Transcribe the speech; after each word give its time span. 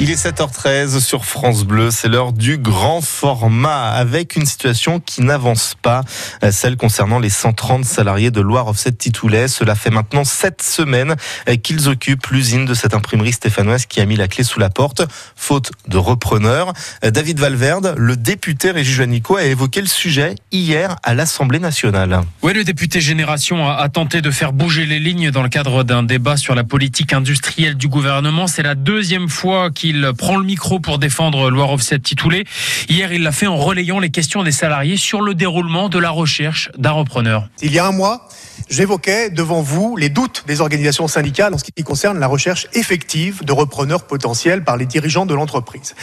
Il 0.00 0.12
est 0.12 0.26
7h13 0.26 1.00
sur 1.00 1.24
France 1.24 1.64
Bleu, 1.64 1.90
c'est 1.90 2.06
l'heure 2.06 2.32
du 2.32 2.56
grand 2.56 3.00
format 3.00 3.88
avec 3.88 4.36
une 4.36 4.46
situation 4.46 5.00
qui 5.00 5.22
n'avance 5.22 5.74
pas, 5.82 6.04
euh, 6.44 6.52
celle 6.52 6.76
concernant 6.76 7.18
les 7.18 7.30
130 7.30 7.84
salariés 7.84 8.30
de 8.30 8.40
Loire 8.40 8.68
Offset 8.68 8.92
Titoulet. 8.92 9.48
Cela 9.48 9.74
fait 9.74 9.90
maintenant 9.90 10.22
7 10.22 10.62
semaines 10.62 11.16
euh, 11.48 11.56
qu'ils 11.56 11.88
occupent 11.88 12.28
l'usine 12.28 12.64
de 12.64 12.74
cette 12.74 12.94
imprimerie 12.94 13.32
stéphanoise 13.32 13.86
qui 13.86 14.00
a 14.00 14.06
mis 14.06 14.14
la 14.14 14.28
clé 14.28 14.44
sous 14.44 14.60
la 14.60 14.70
porte, 14.70 15.02
faute 15.34 15.72
de 15.88 15.96
repreneur. 15.96 16.72
Euh, 17.04 17.10
David 17.10 17.40
Valverde, 17.40 17.96
le 17.98 18.16
député 18.16 18.70
Régis 18.70 18.94
Juanico, 18.94 19.34
a 19.34 19.42
évoqué 19.42 19.80
le 19.80 19.88
sujet 19.88 20.36
hier 20.52 20.94
à 21.02 21.14
l'Assemblée 21.14 21.58
nationale. 21.58 22.20
Oui, 22.42 22.54
le 22.54 22.62
député 22.62 23.00
Génération 23.00 23.68
a 23.68 23.88
tenté 23.88 24.20
de 24.20 24.30
faire 24.30 24.52
bouger 24.52 24.86
les 24.86 25.00
lignes 25.00 25.32
dans 25.32 25.42
le 25.42 25.48
cadre 25.48 25.82
d'un 25.82 26.04
débat 26.04 26.36
sur 26.36 26.54
la 26.54 26.62
politique 26.62 27.12
industrielle 27.12 27.74
du 27.76 27.88
gouvernement. 27.88 28.46
C'est 28.46 28.62
la 28.62 28.76
deuxième 28.76 29.28
fois 29.28 29.72
qu'il 29.72 29.87
il 29.88 30.12
prend 30.16 30.36
le 30.36 30.44
micro 30.44 30.80
pour 30.80 30.98
défendre 30.98 31.50
Loire 31.50 31.72
Offset 31.72 31.98
Titoulé. 31.98 32.44
Hier, 32.88 33.10
il 33.12 33.22
l'a 33.22 33.32
fait 33.32 33.46
en 33.46 33.56
relayant 33.56 33.98
les 33.98 34.10
questions 34.10 34.42
des 34.42 34.52
salariés 34.52 34.98
sur 34.98 35.22
le 35.22 35.34
déroulement 35.34 35.88
de 35.88 35.98
la 35.98 36.10
recherche 36.10 36.70
d'un 36.76 36.90
repreneur. 36.90 37.48
Il 37.62 37.72
y 37.72 37.78
a 37.78 37.86
un 37.86 37.92
mois, 37.92 38.28
j'évoquais 38.68 39.30
devant 39.30 39.62
vous 39.62 39.96
les 39.96 40.10
doutes 40.10 40.44
des 40.46 40.60
organisations 40.60 41.08
syndicales 41.08 41.54
en 41.54 41.58
ce 41.58 41.64
qui 41.64 41.82
concerne 41.82 42.18
la 42.18 42.26
recherche 42.26 42.68
effective 42.74 43.44
de 43.44 43.52
repreneurs 43.52 44.06
potentiels 44.06 44.62
par 44.62 44.76
les 44.76 44.84
dirigeants 44.84 45.24
de 45.24 45.34
l'entreprise. 45.34 45.94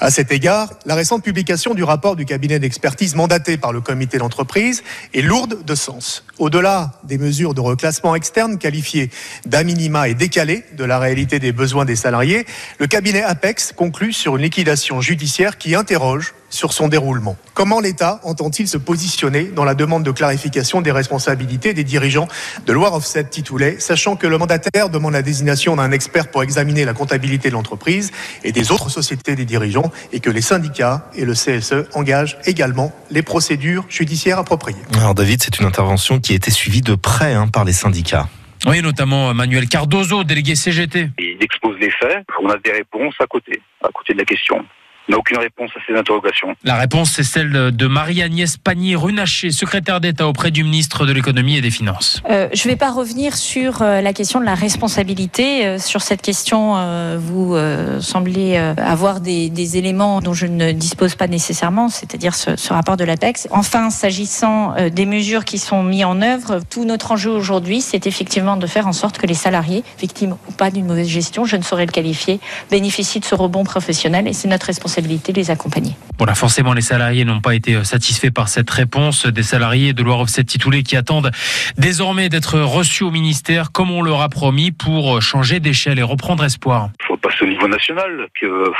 À 0.00 0.10
cet 0.10 0.32
égard, 0.32 0.70
la 0.86 0.94
récente 0.94 1.22
publication 1.22 1.74
du 1.74 1.84
rapport 1.84 2.16
du 2.16 2.24
cabinet 2.24 2.58
d'expertise 2.58 3.14
mandaté 3.14 3.58
par 3.58 3.72
le 3.72 3.82
comité 3.82 4.16
d'entreprise 4.16 4.82
est 5.12 5.22
lourde 5.22 5.64
de 5.64 5.74
sens. 5.74 6.24
Au-delà 6.38 6.92
des 7.04 7.18
mesures 7.18 7.54
de 7.54 7.60
reclassement 7.60 8.14
externe 8.14 8.58
qualifiées 8.58 9.10
d'à 9.44 9.62
minima 9.64 10.08
et 10.08 10.14
décalées 10.14 10.64
de 10.76 10.84
la 10.84 10.98
réalité 10.98 11.38
des 11.38 11.52
besoins 11.52 11.84
des 11.84 11.96
salariés, 11.96 12.46
le 12.78 12.86
cabinet 12.86 13.22
Apex 13.34 13.72
conclut 13.72 14.12
sur 14.12 14.36
une 14.36 14.42
liquidation 14.42 15.00
judiciaire 15.00 15.58
qui 15.58 15.74
interroge 15.74 16.34
sur 16.50 16.72
son 16.72 16.86
déroulement. 16.86 17.36
Comment 17.52 17.80
l'État 17.80 18.20
entend-il 18.22 18.68
se 18.68 18.78
positionner 18.78 19.42
dans 19.46 19.64
la 19.64 19.74
demande 19.74 20.04
de 20.04 20.12
clarification 20.12 20.80
des 20.82 20.92
responsabilités 20.92 21.74
des 21.74 21.82
dirigeants 21.82 22.28
de 22.64 22.72
Loire 22.72 22.94
Offset 22.94 23.24
Titoulet, 23.24 23.80
sachant 23.80 24.14
que 24.14 24.28
le 24.28 24.38
mandataire 24.38 24.88
demande 24.88 25.14
la 25.14 25.22
désignation 25.22 25.74
d'un 25.74 25.90
expert 25.90 26.30
pour 26.30 26.44
examiner 26.44 26.84
la 26.84 26.94
comptabilité 26.94 27.48
de 27.48 27.54
l'entreprise 27.54 28.12
et 28.44 28.52
des 28.52 28.70
autres 28.70 28.88
sociétés 28.88 29.34
des 29.34 29.44
dirigeants 29.44 29.90
et 30.12 30.20
que 30.20 30.30
les 30.30 30.40
syndicats 30.40 31.10
et 31.16 31.24
le 31.24 31.32
CSE 31.32 31.88
engagent 31.94 32.38
également 32.44 32.92
les 33.10 33.22
procédures 33.22 33.84
judiciaires 33.88 34.38
appropriées. 34.38 34.78
Alors 34.94 35.16
David, 35.16 35.42
c'est 35.42 35.58
une 35.58 35.66
intervention 35.66 36.20
qui 36.20 36.34
a 36.34 36.36
été 36.36 36.52
suivie 36.52 36.82
de 36.82 36.94
près 36.94 37.34
hein, 37.34 37.48
par 37.48 37.64
les 37.64 37.72
syndicats. 37.72 38.28
Oui, 38.66 38.80
notamment 38.82 39.34
Manuel 39.34 39.68
Cardozo, 39.68 40.24
délégué 40.24 40.54
CGT. 40.54 41.10
Il 41.18 41.42
expose 41.42 41.76
les 41.78 41.90
faits, 41.90 42.24
on 42.42 42.48
a 42.48 42.56
des 42.58 42.72
réponses 42.72 43.14
à 43.20 43.26
côté, 43.26 43.60
à 43.82 43.88
côté 43.88 44.14
de 44.14 44.18
la 44.18 44.24
question 44.24 44.64
n'a 45.08 45.18
aucune 45.18 45.38
réponse 45.38 45.70
à 45.76 45.80
ces 45.86 45.96
interrogations. 45.98 46.54
La 46.64 46.76
réponse, 46.76 47.12
c'est 47.12 47.24
celle 47.24 47.52
de 47.74 47.86
Marie-Agnès 47.86 48.56
Pannier-Runacher, 48.56 49.50
secrétaire 49.50 50.00
d'État 50.00 50.26
auprès 50.26 50.50
du 50.50 50.64
ministre 50.64 51.06
de 51.06 51.12
l'économie 51.12 51.56
et 51.56 51.60
des 51.60 51.70
finances. 51.70 52.22
Euh, 52.30 52.48
je 52.54 52.66
ne 52.66 52.72
vais 52.72 52.78
pas 52.78 52.90
revenir 52.90 53.36
sur 53.36 53.82
euh, 53.82 54.00
la 54.00 54.12
question 54.12 54.40
de 54.40 54.44
la 54.44 54.54
responsabilité. 54.54 55.66
Euh, 55.66 55.78
sur 55.78 56.02
cette 56.02 56.22
question, 56.22 56.76
euh, 56.76 57.18
vous 57.20 57.54
euh, 57.54 58.00
semblez 58.00 58.56
avoir 58.56 59.20
des, 59.20 59.50
des, 59.50 59.76
éléments 59.76 60.20
dont 60.20 60.34
je 60.34 60.46
ne 60.46 60.72
dispose 60.72 61.14
pas 61.16 61.26
nécessairement, 61.26 61.88
c'est-à-dire 61.88 62.34
ce, 62.34 62.56
ce, 62.56 62.72
rapport 62.72 62.96
de 62.96 63.04
l'APEX. 63.04 63.48
Enfin, 63.50 63.90
s'agissant 63.90 64.74
des 64.90 65.06
mesures 65.06 65.44
qui 65.44 65.58
sont 65.58 65.82
mises 65.82 66.04
en 66.04 66.22
œuvre, 66.22 66.60
tout 66.70 66.84
notre 66.84 67.12
enjeu 67.12 67.30
aujourd'hui, 67.30 67.80
c'est 67.80 68.06
effectivement 68.06 68.56
de 68.56 68.66
faire 68.66 68.86
en 68.86 68.92
sorte 68.92 69.18
que 69.18 69.26
les 69.26 69.34
salariés, 69.34 69.82
victimes 69.98 70.36
ou 70.48 70.52
pas 70.52 70.70
d'une 70.70 70.86
mauvaise 70.86 71.08
gestion, 71.08 71.44
je 71.44 71.56
ne 71.56 71.62
saurais 71.62 71.86
le 71.86 71.92
qualifier, 71.92 72.40
bénéficient 72.70 73.20
de 73.20 73.24
ce 73.24 73.34
rebond 73.34 73.64
professionnel 73.64 74.28
et 74.28 74.32
c'est 74.32 74.48
notre 74.48 74.66
responsabilité 74.66 74.93
responsabilité 74.94 75.32
de 75.32 75.38
les 75.38 75.50
accompagner. 75.50 75.92
Voilà, 76.18 76.34
forcément, 76.34 76.72
les 76.72 76.80
salariés 76.80 77.24
n'ont 77.24 77.40
pas 77.40 77.54
été 77.54 77.74
euh, 77.74 77.84
satisfaits 77.84 78.30
par 78.30 78.48
cette 78.48 78.70
réponse. 78.70 79.26
Des 79.26 79.42
salariés 79.42 79.92
de 79.92 80.02
Loire 80.02 80.20
Offset 80.20 80.44
Titoulé 80.44 80.82
qui 80.82 80.96
attendent 80.96 81.30
désormais 81.76 82.28
d'être 82.28 82.60
reçus 82.60 83.02
au 83.02 83.10
ministère, 83.10 83.72
comme 83.72 83.90
on 83.90 84.02
leur 84.02 84.20
a 84.22 84.28
promis, 84.28 84.70
pour 84.70 85.16
euh, 85.16 85.20
changer 85.20 85.58
d'échelle 85.60 85.98
et 85.98 86.02
reprendre 86.02 86.44
espoir. 86.44 86.90
Il 87.00 87.06
faut 87.06 87.16
passer 87.16 87.44
au 87.44 87.48
niveau 87.48 87.66
national. 87.66 88.28
Que... 88.40 88.70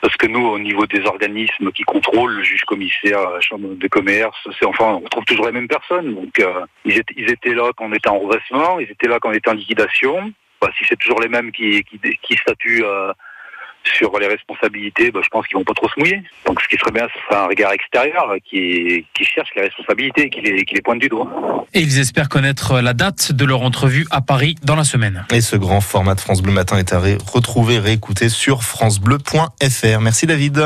Parce 0.00 0.16
que 0.16 0.26
nous, 0.26 0.44
au 0.46 0.58
niveau 0.58 0.86
des 0.86 1.02
organismes 1.06 1.72
qui 1.72 1.82
contrôlent, 1.82 2.36
le 2.36 2.42
juge 2.42 2.62
commissaire, 2.62 3.20
la 3.30 3.40
chambre 3.40 3.74
de 3.74 3.88
commerce, 3.88 4.36
c'est 4.58 4.66
enfin, 4.66 5.00
on 5.02 5.08
trouve 5.08 5.24
toujours 5.24 5.46
les 5.46 5.52
mêmes 5.52 5.68
personnes. 5.68 6.14
Donc, 6.14 6.38
euh, 6.40 6.64
ils, 6.84 6.98
étaient, 6.98 7.14
ils, 7.16 7.30
étaient, 7.30 7.54
là 7.54 7.70
quand 7.76 7.86
on 7.86 7.92
était 7.92 8.10
en 8.10 8.18
redressement, 8.18 8.78
ils 8.80 8.90
étaient 8.90 9.08
là 9.08 9.18
quand 9.20 9.30
on 9.30 9.32
était 9.32 9.50
en 9.50 9.54
liquidation. 9.54 10.32
Bah, 10.60 10.70
si 10.78 10.84
c'est 10.88 10.96
toujours 10.96 11.20
les 11.20 11.28
mêmes 11.28 11.52
qui, 11.52 11.82
qui, 11.84 11.98
qui 11.98 12.36
statuent 12.36 12.84
euh, 12.84 13.12
sur 13.84 14.18
les 14.18 14.26
responsabilités, 14.26 15.10
bah, 15.10 15.20
je 15.22 15.28
pense 15.28 15.46
qu'ils 15.46 15.56
vont 15.56 15.64
pas 15.64 15.74
trop 15.74 15.88
se 15.88 15.98
mouiller. 15.98 16.22
Donc 16.46 16.60
ce 16.60 16.68
qui 16.68 16.76
serait 16.76 16.92
bien, 16.92 17.06
ce 17.14 17.20
serait 17.26 17.42
un 17.42 17.46
regard 17.46 17.72
extérieur 17.72 18.34
qui, 18.44 19.06
qui 19.14 19.24
cherche 19.24 19.50
les 19.56 19.62
responsabilités, 19.62 20.30
qui 20.30 20.40
les, 20.40 20.64
qui 20.64 20.74
les 20.74 20.82
pointe 20.82 21.00
du 21.00 21.08
doigt. 21.08 21.66
Et 21.74 21.80
ils 21.80 21.98
espèrent 21.98 22.28
connaître 22.28 22.80
la 22.80 22.92
date 22.92 23.32
de 23.32 23.44
leur 23.44 23.62
entrevue 23.62 24.06
à 24.10 24.20
Paris 24.20 24.56
dans 24.62 24.76
la 24.76 24.84
semaine. 24.84 25.26
Et 25.32 25.40
ce 25.40 25.56
grand 25.56 25.80
format 25.80 26.14
de 26.14 26.20
France 26.20 26.42
Bleu 26.42 26.52
Matin 26.52 26.78
est 26.78 26.92
à 26.92 27.00
retrouver, 27.00 27.78
réécouter 27.78 28.28
sur 28.28 28.62
francebleu.fr. 28.62 30.00
Merci 30.00 30.26
David. 30.26 30.60